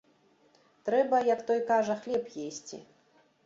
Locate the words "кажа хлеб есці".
1.69-2.85